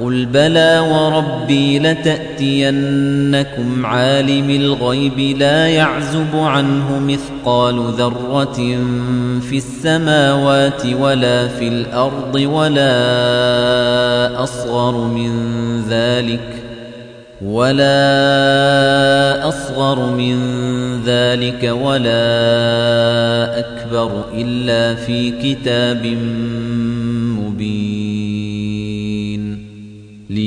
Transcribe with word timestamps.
قل 0.00 0.26
بلى 0.26 0.78
وربي 0.78 1.78
لتأتينكم 1.78 3.06
عالم 3.86 4.50
الغيب 4.50 5.38
لا 5.38 5.68
يعزب 5.68 6.36
عنه 6.36 6.98
مثقال 6.98 7.92
ذرة 7.98 8.56
في 9.40 9.56
السماوات 9.56 10.86
ولا 11.00 11.48
في 11.48 11.68
الأرض 11.68 12.34
ولا 12.34 12.92
أصغر 14.42 14.96
من 14.96 15.32
ذلك 15.88 16.62
ولا 17.44 17.88
أصغر 19.48 20.10
من 20.10 20.38
ذلك 21.04 21.72
ولا 21.82 22.22
أكبر 23.58 24.24
إلا 24.34 24.94
في 24.94 25.30
كتاب 25.30 26.04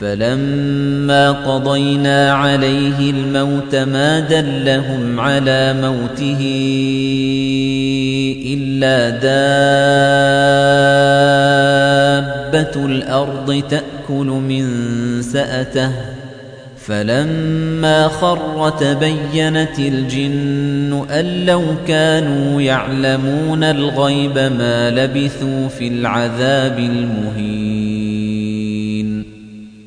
فلما 0.00 1.32
قضينا 1.32 2.32
عليه 2.32 3.10
الموت 3.10 3.74
ما 3.74 4.20
دلهم 4.20 5.20
على 5.20 5.74
موته 5.82 6.40
إلا 8.46 9.10
دابة 12.50 12.86
الأرض 12.86 13.62
تأكل 13.70 14.26
من 14.26 14.66
سأته. 15.22 15.90
فلما 16.86 18.08
خر 18.08 18.70
تبينت 18.80 19.78
الجن 19.78 21.06
أن 21.10 21.46
لو 21.46 21.62
كانوا 21.88 22.62
يعلمون 22.62 23.64
الغيب 23.64 24.38
ما 24.38 24.90
لبثوا 24.90 25.68
في 25.68 25.88
العذاب 25.88 26.78
المهين. 26.78 27.75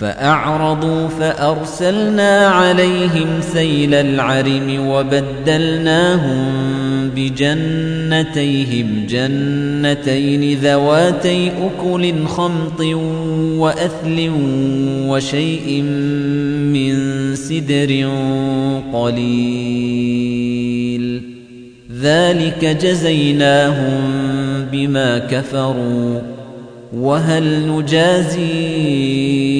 فأعرضوا 0.00 1.08
فأرسلنا 1.08 2.46
عليهم 2.46 3.40
سيل 3.40 3.94
العرم 3.94 4.86
وبدلناهم 4.86 6.44
بجنتيهم 7.16 9.06
جنتين 9.08 10.58
ذواتي 10.58 11.48
أكل 11.48 12.26
خمط 12.26 12.80
وأثل 13.60 14.30
وشيء 15.08 15.82
من 16.72 16.94
سدر 17.34 18.08
قليل. 18.92 20.40
ذلك 22.00 22.64
جزيناهم 22.82 24.00
بما 24.72 25.18
كفروا. 25.18 26.20
وهل 26.92 27.68
نجازي 27.68 29.59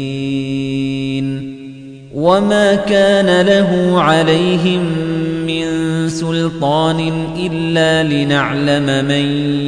وما 2.21 2.75
كان 2.75 3.45
له 3.45 4.01
عليهم 4.01 4.81
من 5.47 5.65
سلطان 6.09 7.13
إلا 7.37 8.03
لنعلم 8.03 9.05
من 9.05 9.25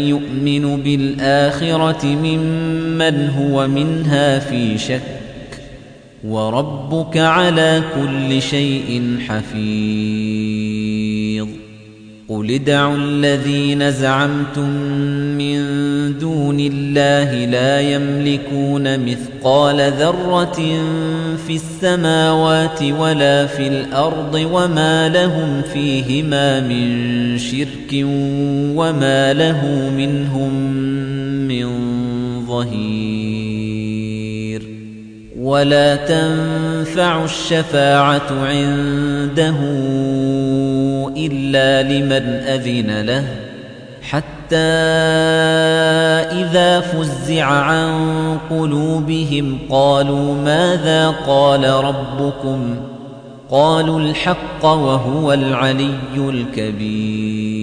يؤمن 0.07 0.83
بالآخرة 0.83 2.05
ممن 2.05 3.29
هو 3.29 3.67
منها 3.67 4.39
في 4.39 4.77
شك 4.77 5.01
وربك 6.23 7.17
على 7.17 7.81
كل 7.95 8.41
شيء 8.41 9.17
حفيظ 9.27 10.42
قل 12.43 12.51
ادعوا 12.51 12.97
الذين 12.97 13.91
زعمتم 13.91 14.69
من 15.37 15.57
دون 16.17 16.59
الله 16.59 17.45
لا 17.45 17.81
يملكون 17.81 18.99
مثقال 18.99 19.91
ذرة 19.91 20.61
في 21.47 21.55
السماوات 21.55 22.83
ولا 22.99 23.45
في 23.45 23.67
الأرض 23.67 24.47
وما 24.51 25.09
لهم 25.09 25.61
فيهما 25.73 26.59
من 26.59 27.37
شرك 27.37 27.93
وما 28.75 29.33
له 29.33 29.89
منهم 29.97 30.53
من 31.47 31.67
ظهير 32.47 33.23
ولا 35.39 35.95
تنفع 35.95 37.23
الشفاعة 37.23 38.31
عنده 38.31 39.55
إلا 41.09 41.83
لمن 41.83 42.25
أذن 42.47 43.01
له 43.01 43.23
حتى 44.01 44.55
إذا 46.31 46.79
فزع 46.79 47.45
عن 47.45 48.37
قلوبهم 48.49 49.59
قالوا 49.69 50.35
ماذا 50.35 51.09
قال 51.09 51.69
ربكم؟ 51.69 52.75
قالوا 53.51 53.99
الحق 53.99 54.65
وهو 54.65 55.33
العلي 55.33 56.17
الكبير. 56.17 57.62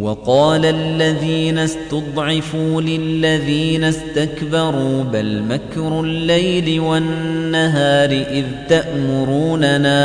وقال 0.00 0.64
الذين 0.64 1.58
استضعفوا 1.58 2.82
للذين 2.82 3.84
استكبروا 3.84 5.02
بل 5.02 5.42
مكر 5.42 6.00
الليل 6.00 6.80
والنهار 6.80 8.10
إذ 8.10 8.44
تأمروننا 8.68 9.98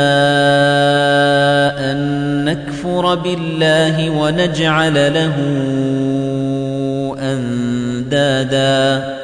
أن 1.90 2.44
نكفر 2.44 3.14
بالله 3.14 4.10
ونجعل 4.10 5.14
له 5.14 5.34
أندادا 7.18 9.23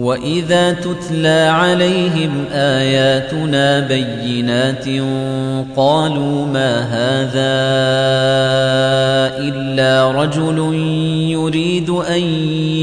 وإذا 0.00 0.72
تتلى 0.72 1.48
عليهم 1.52 2.44
آياتنا 2.52 3.80
بينات 3.80 4.84
قالوا 5.76 6.46
ما 6.46 6.80
هذا 6.80 7.60
إلا 9.38 10.12
رجل 10.22 10.74
يريد 11.30 11.90
أن 11.90 12.22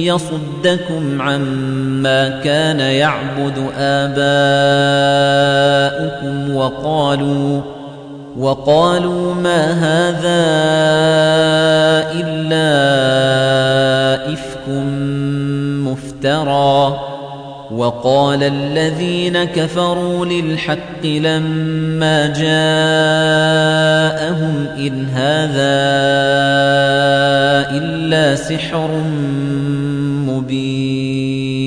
يصدكم 0.05 1.21
عما 1.21 2.29
كان 2.43 2.79
يعبد 2.79 3.71
آباؤكم 3.77 4.17
وقالوا 6.55 7.62
وقالوا 8.38 9.33
ما 9.33 9.71
هذا 9.71 10.47
إلا 12.21 12.67
إفك 14.33 14.67
مفترى 15.88 17.06
وقال 17.71 18.43
الذين 18.43 19.43
كفروا 19.43 20.25
للحق 20.25 21.05
لما 21.05 22.27
جاءهم 22.27 22.47
إن 24.77 25.05
هذا 25.05 25.77
إلا 27.77 28.36
سحر 28.36 29.01
مبين 30.27 31.57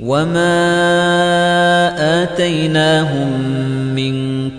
وما 0.00 0.62
آتيناهم 2.22 3.51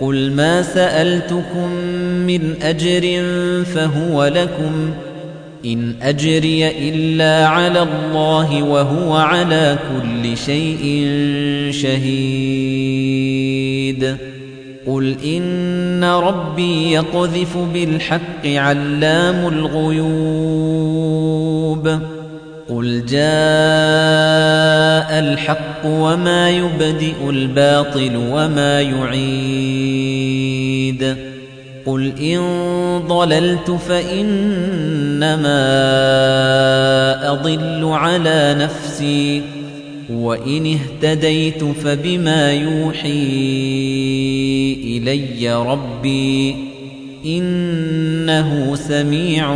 قل 0.00 0.32
ما 0.32 0.62
سألتكم 0.62 1.70
من 2.26 2.54
أجر 2.62 3.24
فهو 3.64 4.24
لكم 4.24 4.90
إن 5.66 5.94
أجري 6.02 6.68
إلا 6.68 7.46
على 7.46 7.82
الله 7.82 8.62
وهو 8.62 9.16
على 9.16 9.78
كل 9.92 10.36
شيء 10.36 11.06
شهيد 11.70 12.96
قل 14.86 15.16
إن 15.24 16.04
ربي 16.04 16.92
يقذف 16.92 17.58
بالحق 17.74 18.46
علام 18.46 19.48
الغيوب 19.48 21.06
قل 22.76 23.06
جاء 23.06 23.18
الحق 25.18 25.84
وما 25.84 26.50
يبدئ 26.50 27.30
الباطل 27.30 28.16
وما 28.30 28.80
يعيد 28.82 30.36
قل 31.86 32.12
إن 32.20 32.40
ضللت 33.08 33.70
فإنما 33.70 34.36
أضل 37.32 37.84
على 37.84 38.56
نفسي 38.58 39.42
وإن 40.10 40.78
اهتديت 40.78 41.64
فبما 41.64 42.52
يوحي 42.52 43.26
إلي 44.84 45.54
ربي 45.54 46.56
إنه 47.26 48.74
سميع 48.74 49.54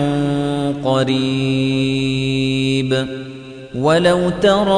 قريب. 0.84 2.50
ولو 3.74 4.30
ترى 4.42 4.70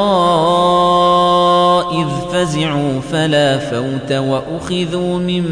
إذ 2.01 2.07
فزعوا 2.33 3.01
فلا 3.13 3.59
فوت 3.59 4.13
وأخذوا 4.13 5.19
من 5.19 5.45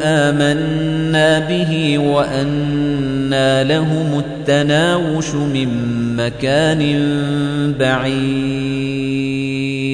آمنا 0.02 1.38
به 1.38 1.98
وأنا 1.98 3.64
لهم 3.64 4.18
التناوش 4.18 5.34
من 5.34 5.68
مكان 6.16 7.02
بعيد. 7.80 8.95